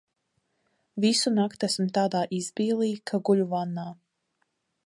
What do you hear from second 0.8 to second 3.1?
Visu nakti esmu tādā izbīlī,